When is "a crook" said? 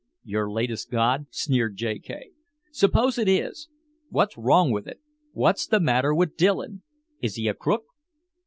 7.47-7.83